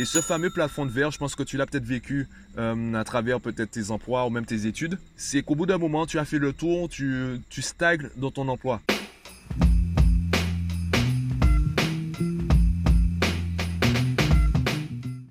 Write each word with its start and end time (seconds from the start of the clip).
Et 0.00 0.06
ce 0.06 0.22
fameux 0.22 0.48
plafond 0.48 0.86
de 0.86 0.90
verre, 0.90 1.10
je 1.10 1.18
pense 1.18 1.34
que 1.34 1.42
tu 1.42 1.58
l'as 1.58 1.66
peut-être 1.66 1.84
vécu 1.84 2.26
euh, 2.56 2.94
à 2.94 3.04
travers 3.04 3.38
peut-être 3.38 3.72
tes 3.72 3.90
emplois 3.90 4.24
ou 4.24 4.30
même 4.30 4.46
tes 4.46 4.64
études, 4.64 4.98
c'est 5.14 5.42
qu'au 5.42 5.54
bout 5.54 5.66
d'un 5.66 5.76
moment, 5.76 6.06
tu 6.06 6.18
as 6.18 6.24
fait 6.24 6.38
le 6.38 6.54
tour, 6.54 6.88
tu, 6.88 7.38
tu 7.50 7.60
stagnes 7.60 8.08
dans 8.16 8.30
ton 8.30 8.48
emploi. 8.48 8.80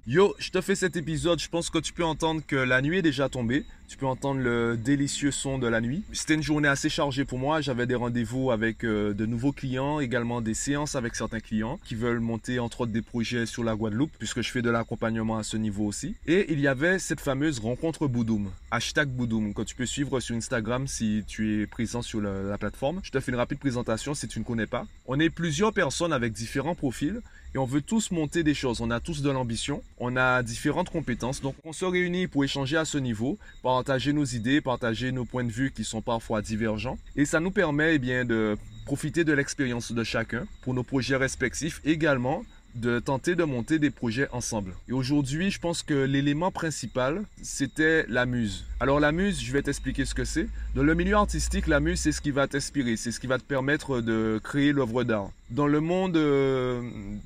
Yo, 0.05 0.35
je 0.37 0.51
te 0.51 0.61
fais 0.61 0.75
cet 0.75 0.95
épisode, 0.95 1.39
je 1.39 1.49
pense 1.49 1.71
que 1.71 1.79
tu 1.79 1.91
peux 1.91 2.05
entendre 2.05 2.43
que 2.45 2.55
la 2.55 2.83
nuit 2.83 2.99
est 2.99 3.01
déjà 3.01 3.27
tombée. 3.27 3.65
Tu 3.89 3.97
peux 3.97 4.05
entendre 4.05 4.39
le 4.39 4.77
délicieux 4.77 5.31
son 5.31 5.57
de 5.57 5.65
la 5.65 5.81
nuit. 5.81 6.03
C'était 6.13 6.35
une 6.35 6.43
journée 6.43 6.67
assez 6.67 6.89
chargée 6.89 7.25
pour 7.25 7.39
moi. 7.39 7.59
J'avais 7.59 7.87
des 7.87 7.95
rendez-vous 7.95 8.51
avec 8.51 8.83
euh, 8.83 9.15
de 9.15 9.25
nouveaux 9.25 9.51
clients, 9.51 9.99
également 9.99 10.41
des 10.41 10.53
séances 10.53 10.93
avec 10.93 11.15
certains 11.15 11.39
clients 11.39 11.79
qui 11.83 11.95
veulent 11.95 12.19
monter 12.19 12.59
entre 12.59 12.81
autres 12.81 12.91
des 12.91 13.01
projets 13.01 13.47
sur 13.47 13.63
la 13.63 13.73
Guadeloupe, 13.73 14.11
puisque 14.19 14.43
je 14.43 14.51
fais 14.51 14.61
de 14.61 14.69
l'accompagnement 14.69 15.39
à 15.39 15.43
ce 15.43 15.57
niveau 15.57 15.85
aussi. 15.85 16.15
Et 16.27 16.53
il 16.53 16.59
y 16.59 16.67
avait 16.67 16.99
cette 16.99 17.19
fameuse 17.19 17.57
rencontre 17.57 18.07
Boudoum, 18.07 18.51
hashtag 18.69 19.09
Boudoum, 19.09 19.55
que 19.55 19.63
tu 19.63 19.73
peux 19.73 19.87
suivre 19.87 20.19
sur 20.19 20.35
Instagram 20.35 20.87
si 20.87 21.23
tu 21.25 21.59
es 21.59 21.65
présent 21.65 22.03
sur 22.03 22.21
la, 22.21 22.43
la 22.43 22.59
plateforme. 22.59 22.99
Je 23.01 23.09
te 23.09 23.19
fais 23.19 23.31
une 23.31 23.39
rapide 23.39 23.57
présentation 23.57 24.13
si 24.13 24.27
tu 24.27 24.37
ne 24.37 24.43
connais 24.43 24.67
pas. 24.67 24.85
On 25.07 25.19
est 25.19 25.31
plusieurs 25.31 25.73
personnes 25.73 26.13
avec 26.13 26.33
différents 26.33 26.75
profils 26.75 27.21
et 27.55 27.57
on 27.57 27.65
veut 27.65 27.81
tous 27.81 28.11
monter 28.11 28.43
des 28.43 28.53
choses. 28.53 28.81
On 28.81 28.91
a 28.91 28.99
tous 28.99 29.21
de 29.21 29.29
l'ambition, 29.29 29.81
on 29.97 30.15
a 30.15 30.43
différentes 30.43 30.89
compétences. 30.89 31.41
Donc 31.41 31.55
on 31.65 31.73
se 31.73 31.85
réunit 31.85 32.27
pour 32.27 32.43
échanger 32.43 32.77
à 32.77 32.85
ce 32.85 32.97
niveau, 32.97 33.39
partager 33.79 34.11
nos 34.11 34.25
idées, 34.25 34.59
partager 34.59 35.13
nos 35.13 35.23
points 35.23 35.45
de 35.45 35.51
vue 35.51 35.71
qui 35.71 35.85
sont 35.85 36.01
parfois 36.01 36.41
divergents. 36.41 36.97
Et 37.15 37.23
ça 37.23 37.39
nous 37.39 37.49
permet 37.49 37.95
eh 37.95 38.25
de 38.25 38.57
profiter 38.85 39.23
de 39.23 39.31
l'expérience 39.31 39.93
de 39.93 40.03
chacun 40.03 40.45
pour 40.63 40.73
nos 40.73 40.83
projets 40.83 41.15
respectifs 41.15 41.79
également 41.85 42.43
de 42.75 42.99
tenter 42.99 43.35
de 43.35 43.43
monter 43.43 43.79
des 43.79 43.89
projets 43.89 44.27
ensemble. 44.31 44.73
Et 44.87 44.93
aujourd'hui, 44.93 45.51
je 45.51 45.59
pense 45.59 45.83
que 45.83 45.93
l'élément 45.93 46.51
principal, 46.51 47.23
c'était 47.41 48.05
la 48.07 48.25
muse. 48.25 48.65
Alors 48.79 48.99
la 48.99 49.11
muse, 49.11 49.41
je 49.41 49.51
vais 49.51 49.61
t'expliquer 49.61 50.05
ce 50.05 50.15
que 50.15 50.23
c'est. 50.23 50.47
Dans 50.75 50.83
le 50.83 50.93
milieu 50.93 51.15
artistique, 51.15 51.67
la 51.67 51.79
muse, 51.79 51.99
c'est 51.99 52.11
ce 52.11 52.21
qui 52.21 52.31
va 52.31 52.47
t'inspirer, 52.47 52.95
c'est 52.95 53.11
ce 53.11 53.19
qui 53.19 53.27
va 53.27 53.37
te 53.37 53.43
permettre 53.43 54.01
de 54.01 54.39
créer 54.43 54.71
l'œuvre 54.71 55.03
d'art. 55.03 55.29
Dans 55.49 55.67
le 55.67 55.79
monde 55.79 56.15
euh, 56.15 56.81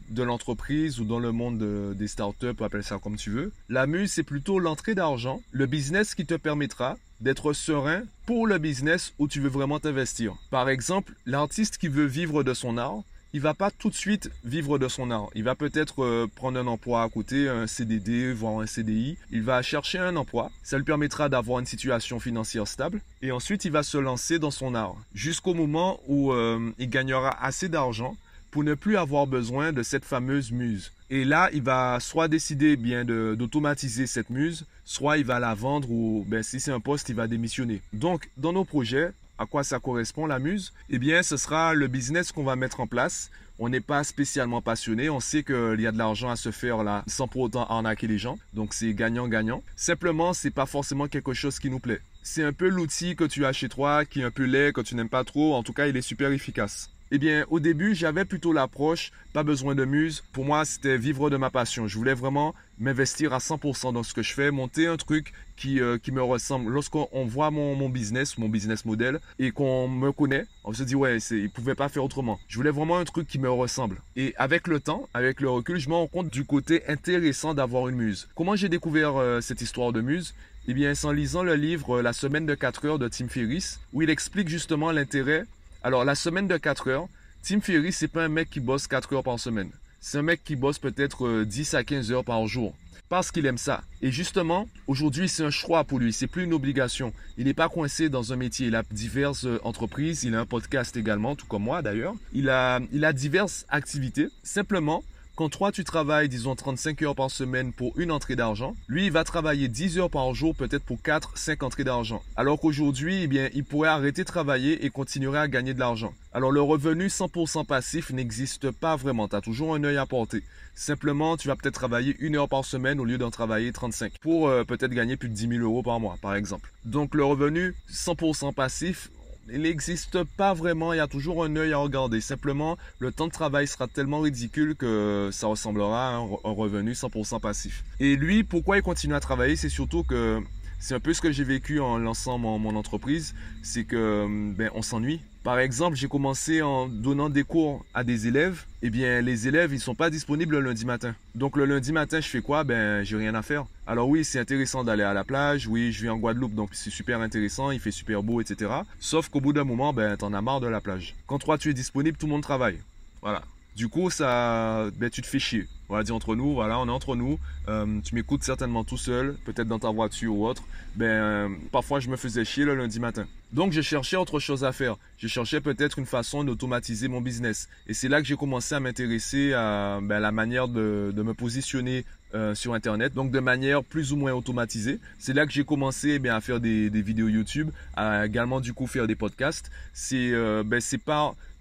de 0.10 0.24
l'entreprise 0.24 1.00
ou 1.00 1.06
dans 1.06 1.20
le 1.20 1.32
monde 1.32 1.94
des 1.94 2.08
startups, 2.08 2.62
appelle 2.62 2.84
ça 2.84 2.98
comme 2.98 3.18
tu 3.18 3.30
veux, 3.30 3.52
la 3.70 3.86
muse, 3.86 4.12
c'est 4.12 4.24
plutôt 4.24 4.60
l'entrée 4.60 4.96
d'argent, 4.96 5.42
le 5.52 5.66
business 5.66 6.16
qui 6.16 6.26
te 6.26 6.36
permettra 6.36 6.98
d'être 7.22 7.54
serein 7.54 8.04
pour 8.26 8.48
le 8.48 8.58
business 8.58 9.14
où 9.20 9.28
tu 9.28 9.40
veux 9.40 9.50
vraiment 9.50 9.80
t'investir. 9.80 10.36
Par 10.50 10.70
exemple, 10.70 11.14
l'artiste 11.26 11.78
qui 11.78 11.88
veut 11.88 12.06
vivre 12.06 12.44
de 12.44 12.54
son 12.54 12.78
art, 12.78 13.04
il 13.34 13.42
va 13.42 13.56
pas 13.56 13.72
tout 13.72 13.90
de 13.90 13.96
suite 13.96 14.30
vivre 14.46 14.78
de 14.78 14.88
son 14.88 15.10
art. 15.10 15.30
Il 15.34 15.44
va 15.44 15.56
peut-être 15.56 16.04
euh, 16.04 16.28
prendre 16.36 16.60
un 16.60 16.68
emploi 16.68 17.02
à 17.02 17.10
côté, 17.10 17.50
un 17.50 17.66
CDD, 17.66 18.32
voire 18.32 18.60
un 18.60 18.68
CDI. 18.68 19.18
Il 19.32 19.42
va 19.42 19.62
chercher 19.64 19.98
un 19.98 20.16
emploi. 20.16 20.52
Ça 20.62 20.78
lui 20.78 20.84
permettra 20.84 21.30
d'avoir 21.30 21.60
une 21.60 21.66
situation 21.66 22.20
financière 22.20 22.68
stable. 22.68 23.02
Et 23.24 23.32
ensuite, 23.32 23.66
il 23.66 23.72
va 23.72 23.82
se 23.82 23.98
lancer 23.98 24.38
dans 24.38 24.52
son 24.52 24.76
art. 24.76 24.96
Jusqu'au 25.16 25.56
moment 25.56 26.00
où 26.08 26.32
euh, 26.32 26.72
il 26.78 26.90
gagnera 26.90 27.32
assez 27.44 27.70
d'argent 27.70 28.16
pour 28.52 28.64
ne 28.64 28.76
plus 28.76 28.98
avoir 28.98 29.26
besoin 29.26 29.74
de 29.74 29.82
cette 29.82 30.06
fameuse 30.06 30.52
muse. 30.52 30.92
Et 31.10 31.26
là, 31.26 31.50
il 31.54 31.64
va 31.64 32.00
soit 32.00 32.28
décider 32.28 32.76
bien 32.76 33.04
d'automatiser 33.04 34.06
cette 34.06 34.30
muse, 34.30 34.68
soit 34.86 35.18
il 35.18 35.26
va 35.26 35.40
la 35.40 35.56
vendre 35.56 35.90
ou 35.90 36.24
ben, 36.28 36.44
si 36.44 36.60
c'est 36.60 36.72
un 36.72 36.80
poste, 36.80 37.10
il 37.10 37.16
va 37.16 37.28
démissionner. 37.28 37.82
Donc, 37.94 38.30
dans 38.38 38.54
nos 38.54 38.64
projets, 38.64 39.12
à 39.38 39.46
quoi 39.46 39.64
ça 39.64 39.80
correspond 39.80 40.26
la 40.26 40.40
muse 40.40 40.74
Eh 40.90 41.00
bien, 41.00 41.24
ce 41.24 41.38
sera 41.38 41.74
le 41.74 41.88
business 41.88 42.32
qu'on 42.32 42.44
va 42.44 42.56
mettre 42.56 42.80
en 42.80 42.88
place. 42.88 43.32
On 43.60 43.70
n'est 43.70 43.82
pas 43.82 44.04
spécialement 44.04 44.62
passionné, 44.62 45.10
on 45.10 45.20
sait 45.20 45.44
qu'il 45.44 45.80
y 45.80 45.88
a 45.88 45.92
de 45.92 45.98
l'argent 45.98 46.30
à 46.30 46.36
se 46.36 46.52
faire 46.52 46.84
là 46.84 47.04
sans 47.08 47.28
pour 47.28 47.42
autant 47.42 47.66
arnaquer 47.68 48.08
les 48.08 48.18
gens. 48.18 48.40
Donc 48.54 48.74
c'est 48.74 48.94
gagnant-gagnant. 48.94 49.64
Simplement, 49.76 50.34
c'est 50.34 50.52
pas 50.52 50.66
forcément 50.66 51.08
quelque 51.08 51.34
chose 51.34 51.60
qui 51.60 51.70
nous 51.70 51.80
plaît. 51.80 52.02
C'est 52.24 52.44
un 52.44 52.54
peu 52.54 52.68
l'outil 52.68 53.16
que 53.16 53.26
tu 53.26 53.46
as 53.46 53.54
chez 53.54 53.70
toi 53.70 54.06
qui 54.06 54.22
est 54.22 54.24
un 54.24 54.32
peu 54.32 54.46
laid, 54.46 54.74
que 54.74 54.82
tu 54.82 54.96
n'aimes 54.96 55.10
pas 55.10 55.24
trop. 55.24 55.54
En 55.54 55.62
tout 55.62 55.74
cas, 55.74 55.88
il 55.88 55.96
est 55.96 56.02
super 56.02 56.32
efficace. 56.32 56.90
Eh 57.16 57.20
bien, 57.20 57.46
au 57.52 57.60
début, 57.60 57.94
j'avais 57.94 58.26
plutôt 58.26 58.54
l'approche, 58.54 59.12
pas 59.34 59.44
besoin 59.44 59.76
de 59.76 59.86
muse. 59.86 60.24
Pour 60.34 60.46
moi, 60.46 60.66
c'était 60.66 60.98
vivre 60.98 61.30
de 61.30 61.38
ma 61.38 61.52
passion. 61.52 61.88
Je 61.88 61.96
voulais 61.96 62.16
vraiment 62.16 62.56
m'investir 62.80 63.34
à 63.34 63.38
100% 63.38 63.94
dans 63.94 64.02
ce 64.02 64.16
que 64.16 64.24
je 64.24 64.34
fais, 64.34 64.50
monter 64.50 64.88
un 64.88 64.98
truc 64.98 65.32
qui, 65.56 65.80
euh, 65.80 66.00
qui 66.00 66.12
me 66.12 66.24
ressemble. 66.24 66.72
Lorsqu'on 66.72 67.26
voit 67.28 67.52
mon, 67.52 67.76
mon, 67.76 67.88
business, 67.88 68.40
mon 68.40 68.50
business 68.50 68.84
model, 68.84 69.20
et 69.38 69.52
qu'on 69.52 69.88
me 69.88 70.12
connaît, 70.12 70.48
on 70.64 70.74
se 70.74 70.82
dit, 70.82 70.96
ouais, 70.96 71.20
il 71.30 71.44
ne 71.44 71.48
pouvait 71.50 71.76
pas 71.76 71.88
faire 71.88 72.04
autrement. 72.04 72.40
Je 72.48 72.58
voulais 72.58 72.72
vraiment 72.72 72.98
un 72.98 73.06
truc 73.06 73.28
qui 73.28 73.38
me 73.38 73.48
ressemble. 73.48 73.98
Et 74.16 74.34
avec 74.38 74.68
le 74.68 74.80
temps, 74.80 75.08
avec 75.14 75.40
le 75.40 75.52
recul, 75.52 75.78
je 75.78 75.90
me 75.90 75.94
rends 75.94 76.08
compte 76.08 76.32
du 76.32 76.46
côté 76.46 76.82
intéressant 76.88 77.54
d'avoir 77.54 77.90
une 77.90 77.98
muse. 77.98 78.28
Comment 78.34 78.56
j'ai 78.56 78.70
découvert 78.70 79.18
euh, 79.18 79.40
cette 79.40 79.62
histoire 79.62 79.94
de 79.94 80.02
muse? 80.02 80.34
Eh 80.68 80.74
bien, 80.74 80.96
c'est 80.96 81.06
en 81.06 81.12
lisant 81.12 81.44
le 81.44 81.54
livre 81.54 82.02
La 82.02 82.12
semaine 82.12 82.48
de 82.48 82.56
4 82.56 82.86
heures 82.86 82.98
de 82.98 83.08
Tim 83.08 83.28
Ferriss, 83.28 83.80
où 83.94 84.02
il 84.02 84.10
explique 84.10 84.50
justement 84.50 84.92
l'intérêt 84.92 85.46
alors, 85.84 86.06
la 86.06 86.16
semaine 86.16 86.48
de 86.48 86.56
4 86.56 86.90
heures, 86.90 87.08
Tim 87.44 87.60
Ferriss, 87.60 87.98
c'est 87.98 88.08
pas 88.08 88.24
un 88.24 88.30
mec 88.30 88.50
qui 88.50 88.62
bosse 88.62 88.88
4 88.88 89.14
heures 89.14 89.24
par 89.24 89.38
semaine. 89.38 89.70
C'est 90.00 90.18
un 90.18 90.22
mec 90.22 90.42
qui 90.42 90.56
bosse 90.56 90.80
peut-être 90.80 91.44
10 91.44 91.74
euh, 91.74 91.78
à 91.78 91.84
15 91.84 92.12
heures 92.14 92.24
par 92.24 92.48
jour. 92.48 92.74
Parce 93.10 93.32
qu'il 93.32 93.46
aime 93.46 93.58
ça. 93.58 93.82
Et 94.02 94.10
justement, 94.10 94.70
aujourd'hui, 94.88 95.28
c'est 95.28 95.44
un 95.44 95.50
choix 95.50 95.84
pour 95.84 96.00
lui. 96.00 96.14
C'est 96.14 96.28
plus 96.28 96.46
une 96.46 96.54
obligation. 96.54 97.12
Il 97.38 97.46
n'est 97.46 97.54
pas 97.54 97.68
coincé 97.68 98.08
dans 98.08 98.32
un 98.32 98.38
métier. 98.38 98.68
Il 98.68 98.76
a 98.76 98.84
diverses 98.92 99.46
euh, 99.46 99.60
entreprises. 99.66 100.24
Il 100.24 100.36
a 100.36 100.40
un 100.40 100.46
podcast 100.46 100.96
également, 100.96 101.36
tout 101.36 101.48
comme 101.48 101.64
moi 101.64 101.82
d'ailleurs. 101.82 102.16
Il 102.32 102.50
a, 102.50 102.80
il 102.94 103.04
a 103.04 103.12
diverses 103.12 103.66
activités. 103.68 104.30
Simplement, 104.42 105.04
quand 105.36 105.50
toi, 105.50 105.72
tu 105.72 105.84
travailles, 105.84 106.30
disons, 106.30 106.56
35 106.56 107.02
heures 107.02 107.16
par 107.16 107.32
semaine 107.32 107.74
pour 107.74 107.98
une 107.98 108.12
entrée 108.12 108.36
d'argent, 108.36 108.76
lui, 108.88 109.08
il 109.08 109.12
va 109.12 109.24
travailler 109.24 109.68
10 109.68 109.98
heures 109.98 110.10
par 110.10 110.32
jour, 110.36 110.54
peut-être 110.56 110.84
pour 110.84 111.02
4, 111.02 111.36
5 111.36 111.64
entrées 111.64 111.84
d'argent. 111.84 112.22
Alors 112.36 112.60
qu'aujourd'hui, 112.60 113.24
eh 113.24 113.28
bien, 113.28 113.50
il 113.56 113.64
pourrait 113.64 113.90
arrêter 113.90 114.22
de 114.22 114.28
travailler 114.28 114.86
et 114.86 114.92
continuerait 114.92 115.40
à 115.40 115.48
gagner 115.48 115.74
de 115.74 115.80
l'argent. 115.80 116.14
Alors, 116.34 116.52
le 116.52 116.62
revenu 116.62 117.08
100% 117.08 117.66
passif 117.66 118.12
n'existe 118.12 118.70
pas 118.70 118.96
vraiment. 118.96 119.28
Tu 119.28 119.36
as 119.36 119.42
toujours 119.42 119.74
un 119.74 119.84
œil 119.84 119.98
à 119.98 120.06
porter. 120.06 120.44
Simplement, 120.76 121.36
tu 121.36 121.48
vas 121.48 121.56
peut-être 121.56 121.74
travailler 121.74 122.16
une 122.20 122.36
heure 122.36 122.50
par 122.50 122.64
semaine 122.64 123.00
au 123.00 123.06
lieu 123.06 123.18
d'en 123.18 123.32
travailler 123.32 123.72
35 123.72 124.14
pour 124.20 124.48
euh, 124.48 124.64
peut-être 124.64 124.92
gagner 124.92 125.18
plus 125.18 125.30
de 125.30 125.34
10 125.34 125.48
000 125.48 125.64
euros 125.64 125.82
par 125.82 126.00
mois, 126.00 126.18
par 126.22 126.36
exemple. 126.36 126.72
Donc, 126.86 127.16
le 127.16 127.26
revenu 127.26 127.76
100% 127.92 128.54
passif, 128.54 129.10
il 129.52 129.62
n'existe 129.62 130.24
pas 130.24 130.54
vraiment, 130.54 130.94
il 130.94 130.98
y 130.98 131.00
a 131.00 131.08
toujours 131.08 131.44
un 131.44 131.56
œil 131.56 131.74
à 131.74 131.78
regarder. 131.78 132.22
Simplement, 132.22 132.78
le 133.00 133.12
temps 133.12 133.28
de 133.28 133.32
travail 133.32 133.68
sera 133.68 133.88
tellement 133.88 134.22
ridicule 134.22 134.76
que 134.76 135.30
ça 135.32 135.48
ressemblera 135.48 136.10
à 136.10 136.12
un, 136.14 136.28
revenu 136.44 136.94
100% 136.94 137.40
passif. 137.40 137.84
Et 138.00 138.16
lui, 138.16 138.44
pourquoi 138.44 138.78
il 138.78 138.84
continue 138.84 139.16
à 139.16 139.20
travailler? 139.20 139.56
C'est 139.56 139.70
surtout 139.70 140.04
que 140.04 140.42
c'est 140.80 140.96
un 140.96 141.00
peu 141.00 141.14
ce 141.14 141.22
que 141.22 141.32
j'ai 141.32 141.44
vécu 141.44 141.80
en 141.80 141.98
lançant 141.98 142.38
mon, 142.38 142.76
entreprise, 142.76 143.36
c'est 143.62 143.84
que 143.84 144.28
ben, 144.56 144.70
on 144.76 144.82
s'ennuie. 144.82 145.22
Par 145.44 145.60
exemple, 145.60 145.98
j'ai 145.98 146.08
commencé 146.08 146.62
en 146.62 146.88
donnant 146.88 147.30
des 147.30 147.44
cours 147.44 147.84
à 147.94 148.06
des 148.06 148.28
élèves. 148.28 148.64
Eh 148.82 148.90
bien, 148.90 149.20
les 149.20 149.46
élèves, 149.46 149.74
ils 149.74 149.80
sont 149.82 149.94
pas 149.94 150.10
disponibles 150.10 150.56
le 150.56 150.62
lundi 150.62 150.86
matin. 150.86 151.16
Donc 151.36 151.58
le 151.58 151.66
lundi 151.66 151.92
matin, 151.92 152.22
je 152.22 152.30
fais 152.30 152.42
quoi? 152.42 152.64
Ben, 152.64 153.04
j'ai 153.04 153.18
rien 153.18 153.36
à 153.36 153.42
faire. 153.42 153.66
Alors 153.86 154.08
oui, 154.08 154.24
c'est 154.24 154.40
intéressant 154.40 154.86
d'aller 154.86 155.04
à 155.04 155.14
la 155.14 155.26
plage. 155.26 155.68
Oui, 155.68 155.92
je 155.92 156.04
vis 156.04 156.10
en 156.10 156.16
Guadeloupe, 156.16 156.56
donc 156.56 156.70
c'est 156.72 156.90
super 156.90 157.20
intéressant. 157.20 157.72
Il 157.72 157.82
fait 157.82 157.92
super 157.92 158.24
beau, 158.24 158.40
etc. 158.40 158.72
Sauf 159.02 159.28
qu'au 159.28 159.42
bout 159.42 159.52
d'un 159.52 159.66
moment, 159.66 159.92
ben, 159.92 160.16
t'en 160.16 160.32
as 160.32 160.42
marre 160.42 160.62
de 160.62 160.68
la 160.68 160.80
plage. 160.80 161.14
Quand 161.28 161.40
toi 161.40 161.58
tu 161.58 161.70
es 161.70 161.74
disponible, 161.74 162.18
tout 162.18 162.26
le 162.26 162.32
monde 162.32 162.44
travaille. 162.44 162.80
Voilà. 163.22 163.42
Du 163.76 163.90
coup, 163.90 164.10
ça, 164.10 164.90
ben, 164.96 165.10
tu 165.10 165.22
te 165.22 165.28
fais 165.28 165.40
chier. 165.40 165.68
On 165.94 165.98
va 165.98 166.02
dire 166.02 166.16
entre 166.16 166.36
nous, 166.36 166.56
voilà, 166.56 166.80
on 166.80 166.88
est 166.88 166.92
entre 166.92 167.16
nous. 167.16 167.38
Euh, 167.68 168.00
tu 168.04 168.16
m'écoutes 168.16 168.44
certainement 168.44 168.84
tout 168.84 168.98
seul, 168.98 169.36
peut-être 169.46 169.68
dans 169.68 169.78
ta 169.78 169.92
voiture 169.92 170.36
ou 170.36 170.48
autre. 170.48 170.64
Ben, 170.96 171.06
euh, 171.06 171.50
parfois, 171.72 172.00
je 172.00 172.10
me 172.10 172.16
faisais 172.16 172.44
chier 172.46 172.66
le 172.66 172.74
lundi 172.74 173.00
matin. 173.00 173.28
Donc, 173.52 173.74
je 173.74 173.82
cherchais 173.82 174.18
autre 174.18 174.40
chose 174.40 174.64
à 174.64 174.72
faire. 174.72 174.98
Je 175.20 175.28
cherchais 175.28 175.62
peut-être 175.62 176.00
une 176.00 176.08
façon 176.08 176.44
d'automatiser 176.44 177.10
mon 177.10 177.22
business. 177.22 177.70
Et 177.86 177.94
c'est 177.94 178.10
là 178.10 178.24
que 178.24 178.28
j'ai 178.28 178.36
commencé 178.36 178.74
à 178.74 178.80
m'intéresser 178.80 179.54
à 179.54 180.00
ben, 180.02 180.20
la 180.20 180.32
manière 180.32 180.68
de, 180.68 181.14
me 181.16 181.34
positionner 181.36 182.06
euh, 182.34 182.56
sur 182.56 182.74
Internet, 182.74 183.14
donc 183.14 183.30
de 183.30 183.40
manière 183.40 183.84
plus 183.84 184.14
ou 184.14 184.16
moins 184.16 184.34
automatisée. 184.34 185.00
C'est 185.20 185.34
là 185.34 185.46
que 185.46 185.52
j'ai 185.52 185.64
commencé 185.64 186.20
eh 186.20 186.30
à 186.30 186.42
faire 186.42 186.60
des, 186.60 186.90
vidéos 186.90 187.28
YouTube, 187.28 187.70
à 187.96 188.26
également 188.26 188.62
du 188.62 188.74
coup 188.74 188.88
faire 188.88 189.06
des 189.06 189.16
podcasts. 189.16 189.70
C'est 189.94 190.32
ben, 190.66 190.82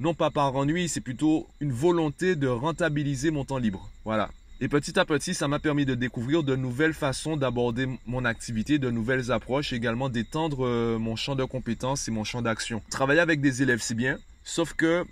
non 0.00 0.14
pas 0.14 0.30
par 0.30 0.56
ennui, 0.56 0.88
c'est 0.88 1.02
plutôt 1.02 1.46
une 1.60 1.72
volonté 1.72 2.34
de 2.34 2.48
rentabiliser 2.48 3.30
mon 3.30 3.44
temps 3.44 3.58
libre. 3.58 3.90
Voilà. 4.04 4.30
Et 4.60 4.68
petit 4.68 4.98
à 4.98 5.04
petit, 5.04 5.34
ça 5.34 5.48
m'a 5.48 5.58
permis 5.58 5.84
de 5.84 5.96
découvrir 5.96 6.44
de 6.44 6.54
nouvelles 6.54 6.94
façons 6.94 7.36
d'aborder 7.36 7.88
mon 8.06 8.24
activité, 8.24 8.78
de 8.78 8.90
nouvelles 8.90 9.32
approches, 9.32 9.72
également 9.72 10.08
d'étendre 10.08 10.64
euh, 10.64 10.98
mon 10.98 11.16
champ 11.16 11.34
de 11.34 11.44
compétences 11.44 12.06
et 12.06 12.12
mon 12.12 12.22
champ 12.22 12.42
d'action. 12.42 12.80
Travailler 12.88 13.20
avec 13.20 13.40
des 13.40 13.62
élèves, 13.62 13.80
c'est 13.82 13.96
bien, 13.96 14.18
sauf 14.44 14.74
que 14.74 15.04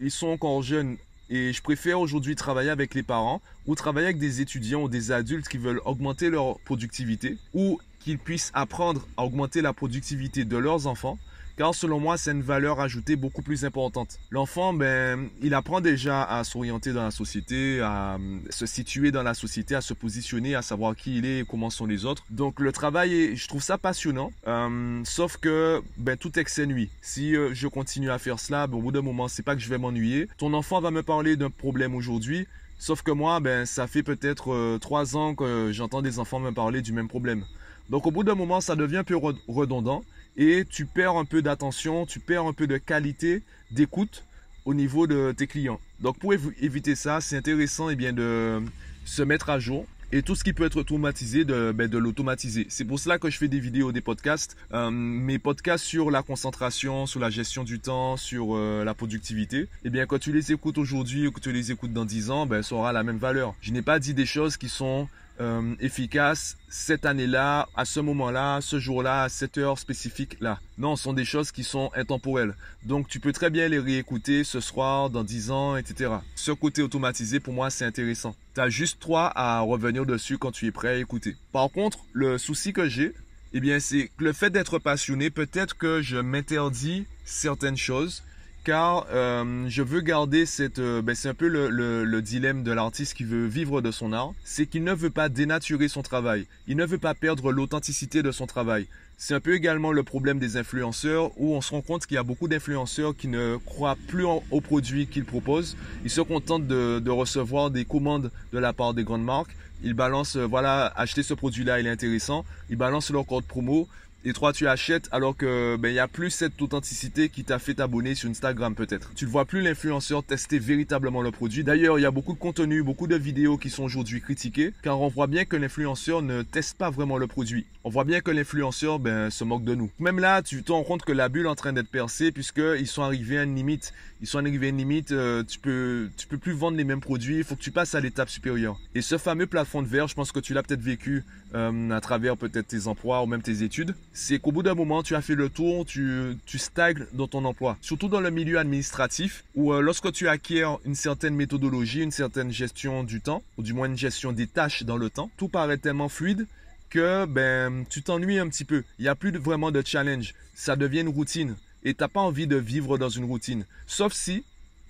ils 0.00 0.10
sont 0.10 0.28
encore 0.28 0.62
jeunes 0.62 0.96
et 1.30 1.52
je 1.52 1.62
préfère 1.62 2.00
aujourd'hui 2.00 2.34
travailler 2.34 2.70
avec 2.70 2.94
les 2.94 3.02
parents 3.02 3.42
ou 3.66 3.74
travailler 3.74 4.06
avec 4.06 4.18
des 4.18 4.40
étudiants 4.40 4.82
ou 4.82 4.88
des 4.88 5.12
adultes 5.12 5.48
qui 5.48 5.58
veulent 5.58 5.80
augmenter 5.84 6.30
leur 6.30 6.58
productivité 6.60 7.36
ou 7.54 7.78
qu'ils 8.00 8.18
puissent 8.18 8.50
apprendre 8.54 9.06
à 9.16 9.24
augmenter 9.24 9.60
la 9.60 9.72
productivité 9.72 10.44
de 10.44 10.56
leurs 10.56 10.86
enfants 10.86 11.18
car 11.58 11.74
selon 11.74 11.98
moi, 11.98 12.16
c'est 12.16 12.30
une 12.30 12.40
valeur 12.40 12.78
ajoutée 12.78 13.16
beaucoup 13.16 13.42
plus 13.42 13.64
importante. 13.64 14.20
L'enfant, 14.30 14.72
ben, 14.72 15.28
il 15.42 15.54
apprend 15.54 15.80
déjà 15.80 16.22
à 16.22 16.44
s'orienter 16.44 16.92
dans 16.92 17.02
la 17.02 17.10
société, 17.10 17.80
à 17.80 18.14
euh, 18.14 18.38
se 18.48 18.64
situer 18.64 19.10
dans 19.10 19.24
la 19.24 19.34
société, 19.34 19.74
à 19.74 19.80
se 19.80 19.92
positionner, 19.92 20.54
à 20.54 20.62
savoir 20.62 20.94
qui 20.94 21.18
il 21.18 21.26
est 21.26 21.40
et 21.40 21.44
comment 21.44 21.68
sont 21.68 21.86
les 21.86 22.04
autres. 22.04 22.24
Donc 22.30 22.60
le 22.60 22.70
travail, 22.70 23.34
je 23.34 23.48
trouve 23.48 23.62
ça 23.62 23.76
passionnant, 23.76 24.30
euh, 24.46 25.00
sauf 25.02 25.36
que 25.36 25.82
ben, 25.96 26.16
tout 26.16 26.38
excès 26.38 26.64
nuit. 26.64 26.90
Si 27.02 27.34
euh, 27.34 27.50
je 27.54 27.66
continue 27.66 28.10
à 28.10 28.18
faire 28.18 28.38
cela, 28.38 28.68
ben, 28.68 28.78
au 28.78 28.80
bout 28.80 28.92
d'un 28.92 29.02
moment, 29.02 29.26
c'est 29.26 29.42
pas 29.42 29.56
que 29.56 29.60
je 29.60 29.68
vais 29.68 29.78
m'ennuyer. 29.78 30.28
Ton 30.38 30.54
enfant 30.54 30.80
va 30.80 30.92
me 30.92 31.02
parler 31.02 31.36
d'un 31.36 31.50
problème 31.50 31.94
aujourd'hui, 31.94 32.46
Sauf 32.80 33.02
que 33.02 33.10
moi, 33.10 33.40
ben, 33.40 33.66
ça 33.66 33.88
fait 33.88 34.04
peut-être 34.04 34.78
trois 34.78 35.16
ans 35.16 35.34
que 35.34 35.72
j'entends 35.72 36.00
des 36.00 36.20
enfants 36.20 36.38
me 36.38 36.52
parler 36.52 36.80
du 36.80 36.92
même 36.92 37.08
problème. 37.08 37.44
Donc 37.90 38.06
au 38.06 38.12
bout 38.12 38.22
d'un 38.22 38.36
moment, 38.36 38.60
ça 38.60 38.76
devient 38.76 38.98
un 38.98 39.04
peu 39.04 39.18
redondant 39.48 40.04
et 40.38 40.64
tu 40.64 40.86
perds 40.86 41.16
un 41.16 41.24
peu 41.24 41.42
d'attention, 41.42 42.06
tu 42.06 42.20
perds 42.20 42.46
un 42.46 42.52
peu 42.54 42.66
de 42.66 42.78
qualité 42.78 43.42
d'écoute 43.72 44.24
au 44.64 44.72
niveau 44.72 45.06
de 45.06 45.34
tes 45.36 45.46
clients. 45.46 45.80
Donc 46.00 46.18
pour 46.18 46.32
éviter 46.32 46.94
ça, 46.94 47.20
c'est 47.20 47.36
intéressant 47.36 47.90
eh 47.90 47.96
bien, 47.96 48.12
de 48.12 48.62
se 49.04 49.22
mettre 49.22 49.50
à 49.50 49.58
jour 49.58 49.84
et 50.10 50.22
tout 50.22 50.34
ce 50.34 50.42
qui 50.42 50.54
peut 50.54 50.64
être 50.64 50.76
automatisé, 50.76 51.44
de, 51.44 51.72
ben, 51.72 51.88
de 51.88 51.98
l'automatiser. 51.98 52.66
C'est 52.70 52.84
pour 52.84 52.98
cela 52.98 53.18
que 53.18 53.28
je 53.28 53.36
fais 53.36 53.48
des 53.48 53.60
vidéos, 53.60 53.92
des 53.92 54.00
podcasts. 54.00 54.56
Euh, 54.72 54.90
mes 54.90 55.38
podcasts 55.38 55.84
sur 55.84 56.10
la 56.10 56.22
concentration, 56.22 57.04
sur 57.04 57.20
la 57.20 57.28
gestion 57.28 57.62
du 57.62 57.78
temps, 57.78 58.16
sur 58.16 58.56
euh, 58.56 58.84
la 58.84 58.94
productivité. 58.94 59.68
Eh 59.84 59.90
bien, 59.90 60.06
quand 60.06 60.18
tu 60.18 60.32
les 60.32 60.50
écoutes 60.50 60.78
aujourd'hui 60.78 61.26
ou 61.26 61.32
que 61.32 61.40
tu 61.40 61.52
les 61.52 61.72
écoutes 61.72 61.92
dans 61.92 62.06
10 62.06 62.30
ans, 62.30 62.46
ben, 62.46 62.62
ça 62.62 62.74
aura 62.74 62.92
la 62.92 63.02
même 63.02 63.18
valeur. 63.18 63.54
Je 63.60 63.70
n'ai 63.70 63.82
pas 63.82 63.98
dit 63.98 64.14
des 64.14 64.24
choses 64.24 64.56
qui 64.56 64.70
sont 64.70 65.08
euh, 65.40 65.74
efficaces 65.80 66.56
cette 66.68 67.06
année-là, 67.06 67.68
à 67.76 67.84
ce 67.84 68.00
moment-là, 68.00 68.60
ce 68.60 68.78
jour-là, 68.78 69.24
à 69.24 69.28
cette 69.28 69.58
heure 69.58 69.78
spécifique 69.78 70.36
là. 70.40 70.58
Non, 70.78 70.96
ce 70.96 71.04
sont 71.04 71.12
des 71.12 71.24
choses 71.24 71.52
qui 71.52 71.64
sont 71.64 71.90
intemporelles. 71.94 72.54
Donc 72.84 73.08
tu 73.08 73.20
peux 73.20 73.32
très 73.32 73.50
bien 73.50 73.68
les 73.68 73.78
réécouter 73.78 74.44
ce 74.44 74.60
soir, 74.60 75.10
dans 75.10 75.24
10 75.24 75.50
ans, 75.50 75.76
etc. 75.76 76.10
Ce 76.34 76.50
côté 76.50 76.82
automatisé, 76.82 77.40
pour 77.40 77.54
moi, 77.54 77.70
c'est 77.70 77.84
intéressant. 77.84 78.34
Tu 78.54 78.60
as 78.60 78.68
juste 78.68 79.00
toi 79.00 79.32
à 79.34 79.60
revenir 79.60 80.06
dessus 80.06 80.38
quand 80.38 80.52
tu 80.52 80.66
es 80.66 80.72
prêt 80.72 80.88
à 80.88 80.96
écouter. 80.96 81.36
Par 81.52 81.70
contre, 81.70 81.98
le 82.12 82.38
souci 82.38 82.72
que 82.72 82.88
j'ai, 82.88 83.14
eh 83.52 83.60
bien, 83.60 83.80
c'est 83.80 84.10
le 84.18 84.32
fait 84.32 84.50
d'être 84.50 84.78
passionné, 84.78 85.30
peut-être 85.30 85.76
que 85.76 86.02
je 86.02 86.18
m'interdis 86.18 87.06
certaines 87.24 87.76
choses 87.76 88.22
car 88.64 89.06
euh, 89.12 89.66
je 89.68 89.82
veux 89.82 90.00
garder 90.00 90.46
cette... 90.46 90.78
Euh, 90.78 91.02
ben 91.02 91.14
c'est 91.14 91.28
un 91.28 91.34
peu 91.34 91.48
le, 91.48 91.68
le, 92.04 92.22
dilemme 92.22 92.62
de 92.62 92.72
l'artiste 92.72 93.14
qui 93.14 93.24
veut 93.24 93.46
vivre 93.46 93.80
de 93.80 93.90
son 93.90 94.12
art, 94.12 94.32
c'est 94.44 94.66
qu'il 94.66 94.84
ne 94.84 94.92
veut 94.92 95.10
pas 95.10 95.28
dénaturer 95.28 95.88
son 95.88 96.02
travail, 96.02 96.46
il 96.66 96.76
ne 96.76 96.84
veut 96.84 96.98
pas 96.98 97.14
perdre 97.14 97.52
l'authenticité 97.52 98.22
de 98.22 98.30
son 98.32 98.46
travail. 98.46 98.86
C'est 99.20 99.34
un 99.34 99.40
peu 99.40 99.54
également 99.54 99.90
le 99.90 100.04
problème 100.04 100.38
des 100.38 100.56
influenceurs 100.56 101.32
où 101.38 101.54
on 101.54 101.60
se 101.60 101.72
rend 101.72 101.82
compte 101.82 102.06
qu'il 102.06 102.14
y 102.14 102.18
a 102.18 102.22
beaucoup 102.22 102.46
d'influenceurs 102.46 103.16
qui 103.16 103.26
ne 103.26 103.56
croient 103.66 103.96
plus 104.06 104.24
aux 104.24 104.60
produits 104.60 105.08
qu'ils 105.08 105.24
proposent. 105.24 105.76
Ils 106.04 106.10
se 106.10 106.20
contentent 106.20 106.68
de, 106.68 107.00
de, 107.00 107.10
recevoir 107.10 107.72
des 107.72 107.84
commandes 107.84 108.30
de 108.52 108.58
la 108.60 108.72
part 108.72 108.94
des 108.94 109.02
grandes 109.02 109.24
marques. 109.24 109.56
Ils 109.82 109.94
balancent, 109.94 110.36
euh, 110.36 110.46
voilà, 110.46 110.92
acheter 110.94 111.24
ce 111.24 111.34
produit-là, 111.34 111.80
il 111.80 111.86
est 111.88 111.90
intéressant. 111.90 112.44
Ils 112.70 112.76
balancent 112.76 113.10
leur 113.10 113.26
code 113.26 113.44
promo 113.44 113.88
et 114.24 114.32
trois 114.32 114.52
tu 114.52 114.66
achètes 114.66 115.08
alors 115.12 115.36
que 115.36 115.76
ben 115.76 115.90
il 115.90 115.94
y 115.94 116.00
a 116.00 116.08
plus 116.08 116.30
cette 116.30 116.60
authenticité 116.60 117.28
qui 117.28 117.44
t'a 117.44 117.58
fait 117.58 117.74
t'abonner 117.74 118.14
sur 118.14 118.28
Instagram 118.28 118.74
peut-être. 118.74 119.12
Tu 119.14 119.26
ne 119.26 119.30
vois 119.30 119.44
plus 119.44 119.62
l'influenceur 119.62 120.24
tester 120.24 120.58
véritablement 120.58 121.22
le 121.22 121.30
produit. 121.30 121.62
D'ailleurs, 121.62 121.98
il 121.98 122.02
y 122.02 122.06
a 122.06 122.10
beaucoup 122.10 122.32
de 122.32 122.38
contenu, 122.38 122.82
beaucoup 122.82 123.06
de 123.06 123.16
vidéos 123.16 123.58
qui 123.58 123.70
sont 123.70 123.84
aujourd'hui 123.84 124.20
critiquées 124.20 124.72
car 124.82 125.00
on 125.00 125.08
voit 125.08 125.28
bien 125.28 125.44
que 125.44 125.56
l'influenceur 125.56 126.22
ne 126.22 126.42
teste 126.42 126.76
pas 126.76 126.90
vraiment 126.90 127.16
le 127.16 127.26
produit. 127.26 127.66
On 127.84 127.90
voit 127.90 128.04
bien 128.04 128.20
que 128.20 128.30
l'influenceur 128.30 128.98
ben 128.98 129.30
se 129.30 129.44
moque 129.44 129.64
de 129.64 129.74
nous. 129.74 129.90
Même 129.98 130.18
là, 130.18 130.42
tu 130.42 130.62
te 130.62 130.72
rends 130.72 130.84
compte 130.84 131.02
que 131.02 131.12
la 131.12 131.28
bulle 131.28 131.46
est 131.46 131.50
en 131.50 131.54
train 131.54 131.72
d'être 131.72 131.88
percée 131.88 132.32
puisque 132.32 132.60
ils 132.78 132.86
sont 132.86 133.02
arrivés 133.02 133.38
à 133.38 133.44
une 133.44 133.54
limite. 133.54 133.92
Ils 134.20 134.26
sont 134.26 134.38
arrivés 134.38 134.66
à 134.66 134.70
une 134.70 134.78
limite, 134.78 135.12
euh, 135.12 135.44
tu 135.44 135.60
peux 135.60 136.10
tu 136.16 136.26
peux 136.26 136.38
plus 136.38 136.52
vendre 136.52 136.76
les 136.76 136.82
mêmes 136.82 137.00
produits, 137.00 137.36
il 137.38 137.44
faut 137.44 137.54
que 137.54 137.62
tu 137.62 137.70
passes 137.70 137.94
à 137.94 138.00
l'étape 138.00 138.28
supérieure. 138.28 138.78
Et 138.96 139.00
ce 139.00 139.16
fameux 139.16 139.46
plafond 139.46 139.80
de 139.80 139.86
verre, 139.86 140.08
je 140.08 140.14
pense 140.14 140.32
que 140.32 140.40
tu 140.40 140.54
l'as 140.54 140.64
peut-être 140.64 140.82
vécu 140.82 141.24
euh, 141.54 141.90
à 141.90 142.00
travers 142.00 142.36
peut-être 142.36 142.66
tes 142.66 142.88
emplois 142.88 143.22
ou 143.22 143.26
même 143.26 143.42
tes 143.42 143.62
études 143.62 143.94
c'est 144.18 144.40
qu'au 144.40 144.50
bout 144.50 144.64
d'un 144.64 144.74
moment, 144.74 145.04
tu 145.04 145.14
as 145.14 145.22
fait 145.22 145.36
le 145.36 145.48
tour, 145.48 145.86
tu, 145.86 146.36
tu 146.44 146.58
stagnes 146.58 147.06
dans 147.12 147.28
ton 147.28 147.44
emploi. 147.44 147.78
Surtout 147.80 148.08
dans 148.08 148.20
le 148.20 148.30
milieu 148.30 148.58
administratif, 148.58 149.44
où 149.54 149.72
euh, 149.72 149.80
lorsque 149.80 150.10
tu 150.10 150.28
acquiers 150.28 150.66
une 150.84 150.96
certaine 150.96 151.36
méthodologie, 151.36 152.02
une 152.02 152.10
certaine 152.10 152.50
gestion 152.50 153.04
du 153.04 153.20
temps, 153.20 153.44
ou 153.56 153.62
du 153.62 153.72
moins 153.72 153.86
une 153.86 153.96
gestion 153.96 154.32
des 154.32 154.48
tâches 154.48 154.82
dans 154.82 154.96
le 154.96 155.08
temps, 155.08 155.30
tout 155.36 155.46
paraît 155.46 155.78
tellement 155.78 156.08
fluide 156.08 156.48
que 156.90 157.26
ben, 157.26 157.84
tu 157.88 158.02
t'ennuies 158.02 158.40
un 158.40 158.48
petit 158.48 158.64
peu. 158.64 158.82
Il 158.98 159.02
n'y 159.02 159.08
a 159.08 159.14
plus 159.14 159.30
vraiment 159.30 159.70
de 159.70 159.82
challenge. 159.86 160.34
Ça 160.52 160.74
devient 160.74 161.02
une 161.02 161.08
routine. 161.08 161.54
Et 161.84 161.94
tu 161.94 162.02
n'as 162.02 162.08
pas 162.08 162.20
envie 162.20 162.48
de 162.48 162.56
vivre 162.56 162.98
dans 162.98 163.08
une 163.08 163.24
routine. 163.24 163.64
Sauf 163.86 164.12
si 164.12 164.42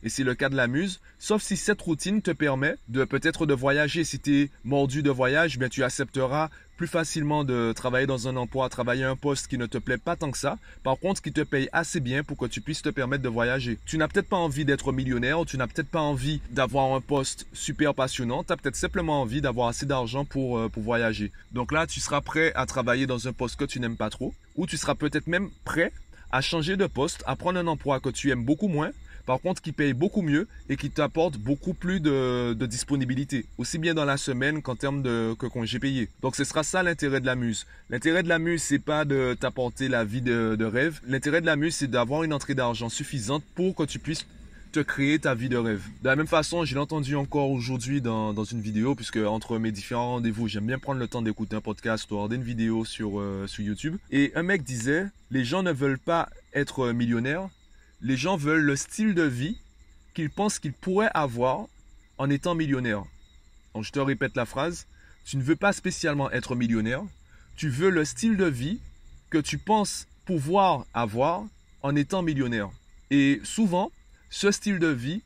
et 0.02 0.08
c'est 0.08 0.24
le 0.24 0.34
cas 0.34 0.48
de 0.48 0.56
la 0.56 0.66
muse, 0.66 1.00
sauf 1.18 1.42
si 1.42 1.56
cette 1.56 1.80
routine 1.80 2.22
te 2.22 2.30
permet 2.30 2.76
de 2.88 3.04
peut-être 3.04 3.46
de 3.46 3.54
voyager. 3.54 4.04
Si 4.04 4.18
tu 4.18 4.42
es 4.42 4.50
mordu 4.64 5.02
de 5.02 5.10
voyage, 5.10 5.58
bien 5.58 5.68
tu 5.68 5.82
accepteras 5.82 6.50
plus 6.78 6.86
facilement 6.86 7.42
de 7.42 7.72
travailler 7.74 8.06
dans 8.06 8.28
un 8.28 8.36
emploi, 8.36 8.68
travailler 8.68 9.02
un 9.02 9.16
poste 9.16 9.48
qui 9.48 9.58
ne 9.58 9.66
te 9.66 9.78
plaît 9.78 9.98
pas 9.98 10.14
tant 10.14 10.30
que 10.30 10.38
ça, 10.38 10.58
par 10.84 10.96
contre 10.96 11.20
qui 11.20 11.32
te 11.32 11.40
paye 11.40 11.68
assez 11.72 11.98
bien 11.98 12.22
pour 12.22 12.36
que 12.36 12.46
tu 12.46 12.60
puisses 12.60 12.82
te 12.82 12.88
permettre 12.88 13.24
de 13.24 13.28
voyager. 13.28 13.78
Tu 13.84 13.98
n'as 13.98 14.06
peut-être 14.06 14.28
pas 14.28 14.36
envie 14.36 14.64
d'être 14.64 14.92
millionnaire, 14.92 15.44
tu 15.44 15.58
n'as 15.58 15.66
peut-être 15.66 15.88
pas 15.88 16.00
envie 16.00 16.40
d'avoir 16.50 16.94
un 16.94 17.00
poste 17.00 17.46
super 17.52 17.94
passionnant, 17.94 18.44
tu 18.44 18.52
as 18.52 18.56
peut-être 18.56 18.76
simplement 18.76 19.20
envie 19.20 19.40
d'avoir 19.40 19.68
assez 19.68 19.86
d'argent 19.86 20.24
pour, 20.24 20.56
euh, 20.56 20.68
pour 20.68 20.84
voyager. 20.84 21.32
Donc 21.50 21.72
là, 21.72 21.88
tu 21.88 21.98
seras 21.98 22.20
prêt 22.20 22.52
à 22.54 22.64
travailler 22.64 23.08
dans 23.08 23.26
un 23.26 23.32
poste 23.32 23.56
que 23.56 23.64
tu 23.64 23.80
n'aimes 23.80 23.96
pas 23.96 24.08
trop, 24.08 24.32
ou 24.54 24.66
tu 24.66 24.76
seras 24.76 24.94
peut-être 24.94 25.26
même 25.26 25.50
prêt 25.64 25.92
à 26.30 26.40
changer 26.40 26.76
de 26.76 26.86
poste, 26.86 27.24
à 27.26 27.34
prendre 27.34 27.58
un 27.58 27.66
emploi 27.66 27.98
que 27.98 28.10
tu 28.10 28.30
aimes 28.30 28.44
beaucoup 28.44 28.68
moins, 28.68 28.90
par 29.28 29.42
contre 29.42 29.60
qui 29.60 29.72
paye 29.72 29.92
beaucoup 29.92 30.22
mieux 30.22 30.48
et 30.70 30.78
qui 30.78 30.88
t'apporte 30.88 31.36
beaucoup 31.36 31.74
plus 31.74 32.00
de, 32.00 32.54
disponibilité, 32.64 33.44
aussi 33.58 33.76
bien 33.76 33.92
dans 33.92 34.06
la 34.06 34.16
semaine 34.16 34.62
qu'en 34.62 34.74
termes 34.74 35.02
de 35.02 35.34
que 35.38 35.44
congé 35.44 35.78
payé. 35.78 36.08
Donc 36.22 36.34
ce 36.34 36.44
sera 36.44 36.62
ça 36.62 36.82
l'intérêt 36.82 37.20
de 37.20 37.26
la 37.26 37.36
muse. 37.36 37.66
L'intérêt 37.90 38.22
de 38.22 38.28
la 38.30 38.38
muse, 38.38 38.62
c'est 38.62 38.78
pas 38.78 39.04
de 39.04 39.36
t'apporter 39.38 39.88
la 39.88 40.02
vie 40.02 40.22
de, 40.22 40.64
rêve. 40.64 41.00
L'intérêt 41.06 41.42
de 41.42 41.46
la 41.46 41.56
muse, 41.56 41.74
c'est 41.74 41.90
d'avoir 41.90 42.22
une 42.22 42.32
entrée 42.32 42.54
d'argent 42.54 42.88
suffisante 42.88 43.44
pour 43.54 43.74
que 43.74 43.82
tu 43.82 43.98
puisses 43.98 44.26
te 44.72 44.80
créer 44.80 45.18
ta 45.18 45.34
vie 45.34 45.50
de 45.50 45.58
rêve. 45.58 45.82
De 46.02 46.08
la 46.08 46.16
même 46.16 46.26
façon, 46.26 46.64
j'ai 46.64 46.78
entendu 46.78 47.14
encore 47.14 47.50
aujourd'hui 47.50 48.00
dans, 48.00 48.44
une 48.44 48.62
vidéo, 48.62 48.94
puisque 48.94 49.18
entre 49.18 49.58
mes 49.58 49.72
différents 49.72 50.12
rendez-vous, 50.12 50.48
j'aime 50.48 50.66
bien 50.66 50.78
prendre 50.78 51.00
le 51.00 51.06
temps 51.06 51.20
d'écouter 51.20 51.54
un 51.54 51.60
podcast 51.60 52.10
ou 52.10 52.14
regarder 52.14 52.36
une 52.36 52.42
vidéo 52.42 52.86
sur, 52.86 53.20
euh, 53.20 53.46
sur 53.46 53.62
YouTube. 53.62 53.98
Et 54.10 54.32
un 54.34 54.42
mec 54.42 54.62
disait, 54.62 55.04
les 55.30 55.44
gens 55.44 55.62
ne 55.62 55.72
veulent 55.72 55.98
pas 55.98 56.30
être 56.54 56.92
millionnaires, 56.92 57.50
les 58.00 58.16
gens 58.16 58.36
veulent 58.36 58.62
le 58.62 58.76
style 58.76 59.14
de 59.14 59.22
vie 59.22 59.58
qu'ils 60.14 60.30
pensent 60.30 60.58
qu'ils 60.58 60.72
pourraient 60.72 61.10
avoir 61.14 61.66
en 62.18 62.30
étant 62.30 62.54
millionnaire. 62.54 63.04
Donc 63.74 63.84
je 63.84 63.92
te 63.92 63.98
répète 63.98 64.36
la 64.36 64.46
phrase, 64.46 64.86
tu 65.24 65.36
ne 65.36 65.42
veux 65.42 65.56
pas 65.56 65.72
spécialement 65.72 66.30
être 66.30 66.54
millionnaire, 66.54 67.02
tu 67.56 67.68
veux 67.68 67.90
le 67.90 68.04
style 68.04 68.36
de 68.36 68.46
vie 68.46 68.80
que 69.30 69.38
tu 69.38 69.58
penses 69.58 70.06
pouvoir 70.24 70.86
avoir 70.94 71.44
en 71.82 71.94
étant 71.96 72.22
millionnaire. 72.22 72.70
Et 73.10 73.40
souvent, 73.44 73.90
ce 74.30 74.50
style 74.50 74.78
de 74.78 74.88
vie 74.88 75.22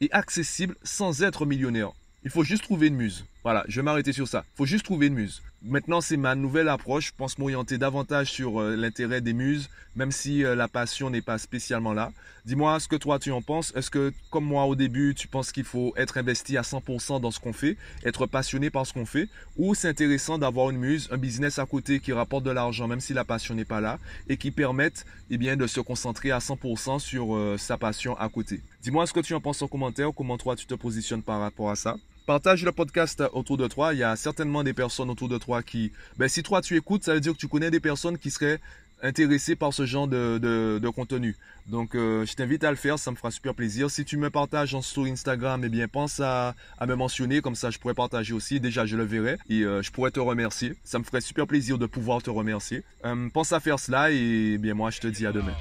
est 0.00 0.12
accessible 0.12 0.76
sans 0.82 1.22
être 1.22 1.46
millionnaire. 1.46 1.92
Il 2.24 2.30
faut 2.30 2.44
juste 2.44 2.64
trouver 2.64 2.88
une 2.88 2.96
muse. 2.96 3.24
Voilà, 3.46 3.64
je 3.68 3.76
vais 3.76 3.84
m'arrêter 3.84 4.12
sur 4.12 4.26
ça. 4.26 4.44
Faut 4.56 4.66
juste 4.66 4.84
trouver 4.84 5.06
une 5.06 5.14
muse. 5.14 5.40
Maintenant, 5.62 6.00
c'est 6.00 6.16
ma 6.16 6.34
nouvelle 6.34 6.68
approche. 6.68 7.06
Je 7.06 7.12
pense 7.16 7.38
m'orienter 7.38 7.78
davantage 7.78 8.32
sur 8.32 8.60
euh, 8.60 8.74
l'intérêt 8.74 9.20
des 9.20 9.34
muses, 9.34 9.70
même 9.94 10.10
si 10.10 10.44
euh, 10.44 10.56
la 10.56 10.66
passion 10.66 11.10
n'est 11.10 11.22
pas 11.22 11.38
spécialement 11.38 11.92
là. 11.92 12.10
Dis-moi 12.44 12.80
ce 12.80 12.88
que 12.88 12.96
toi 12.96 13.20
tu 13.20 13.30
en 13.30 13.42
penses. 13.42 13.72
Est-ce 13.76 13.88
que, 13.88 14.12
comme 14.32 14.46
moi 14.46 14.64
au 14.64 14.74
début, 14.74 15.14
tu 15.14 15.28
penses 15.28 15.52
qu'il 15.52 15.62
faut 15.62 15.94
être 15.96 16.18
investi 16.18 16.56
à 16.56 16.62
100% 16.62 17.20
dans 17.20 17.30
ce 17.30 17.38
qu'on 17.38 17.52
fait, 17.52 17.76
être 18.04 18.26
passionné 18.26 18.68
par 18.68 18.84
ce 18.84 18.92
qu'on 18.92 19.06
fait, 19.06 19.28
ou 19.56 19.76
c'est 19.76 19.88
intéressant 19.88 20.38
d'avoir 20.38 20.70
une 20.70 20.78
muse, 20.78 21.08
un 21.12 21.16
business 21.16 21.60
à 21.60 21.66
côté 21.66 22.00
qui 22.00 22.12
rapporte 22.12 22.42
de 22.42 22.50
l'argent, 22.50 22.88
même 22.88 22.98
si 22.98 23.14
la 23.14 23.24
passion 23.24 23.54
n'est 23.54 23.64
pas 23.64 23.80
là, 23.80 24.00
et 24.28 24.38
qui 24.38 24.50
permette 24.50 25.06
eh 25.30 25.38
bien, 25.38 25.56
de 25.56 25.68
se 25.68 25.78
concentrer 25.78 26.32
à 26.32 26.38
100% 26.38 26.98
sur 26.98 27.36
euh, 27.36 27.56
sa 27.58 27.78
passion 27.78 28.18
à 28.18 28.28
côté? 28.28 28.60
Dis-moi 28.82 29.06
ce 29.06 29.12
que 29.12 29.20
tu 29.20 29.34
en 29.34 29.40
penses 29.40 29.62
en 29.62 29.68
commentaire, 29.68 30.10
comment 30.16 30.36
toi 30.36 30.56
tu 30.56 30.66
te 30.66 30.74
positionnes 30.74 31.22
par 31.22 31.38
rapport 31.38 31.70
à 31.70 31.76
ça? 31.76 31.94
Partage 32.26 32.64
le 32.64 32.72
podcast 32.72 33.22
autour 33.32 33.56
de 33.56 33.68
toi. 33.68 33.94
Il 33.94 34.00
y 34.00 34.02
a 34.02 34.16
certainement 34.16 34.64
des 34.64 34.72
personnes 34.72 35.10
autour 35.10 35.28
de 35.28 35.38
toi 35.38 35.62
qui, 35.62 35.92
ben, 36.18 36.28
si 36.28 36.42
toi 36.42 36.60
tu 36.60 36.76
écoutes, 36.76 37.04
ça 37.04 37.14
veut 37.14 37.20
dire 37.20 37.32
que 37.32 37.38
tu 37.38 37.46
connais 37.46 37.70
des 37.70 37.78
personnes 37.78 38.18
qui 38.18 38.32
seraient 38.32 38.58
intéressées 39.00 39.54
par 39.54 39.72
ce 39.72 39.86
genre 39.86 40.08
de, 40.08 40.38
de, 40.38 40.88
contenu. 40.88 41.36
Donc, 41.68 41.94
euh, 41.94 42.26
je 42.26 42.34
t'invite 42.34 42.64
à 42.64 42.70
le 42.70 42.76
faire, 42.76 42.98
ça 42.98 43.12
me 43.12 43.16
fera 43.16 43.30
super 43.30 43.54
plaisir. 43.54 43.90
Si 43.90 44.04
tu 44.04 44.16
me 44.16 44.28
partages 44.28 44.76
sur 44.80 45.04
Instagram, 45.04 45.62
eh 45.64 45.68
bien, 45.68 45.86
pense 45.86 46.18
à, 46.18 46.56
à, 46.78 46.86
me 46.86 46.96
mentionner, 46.96 47.40
comme 47.40 47.54
ça 47.54 47.70
je 47.70 47.78
pourrais 47.78 47.94
partager 47.94 48.32
aussi. 48.32 48.58
Déjà, 48.58 48.86
je 48.86 48.96
le 48.96 49.04
verrai 49.04 49.36
et 49.48 49.62
euh, 49.62 49.80
je 49.82 49.92
pourrais 49.92 50.10
te 50.10 50.18
remercier. 50.18 50.74
Ça 50.82 50.98
me 50.98 51.04
ferait 51.04 51.20
super 51.20 51.46
plaisir 51.46 51.78
de 51.78 51.86
pouvoir 51.86 52.22
te 52.22 52.30
remercier. 52.30 52.82
Euh, 53.04 53.28
pense 53.32 53.52
à 53.52 53.60
faire 53.60 53.78
cela 53.78 54.10
et 54.10 54.54
eh 54.54 54.58
bien, 54.58 54.74
moi, 54.74 54.90
je 54.90 55.00
te 55.00 55.06
dis 55.06 55.26
à 55.26 55.32
demain. 55.32 55.54